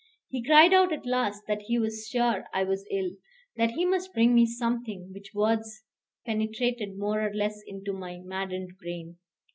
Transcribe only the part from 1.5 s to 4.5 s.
he was sure I was ill, that he must bring me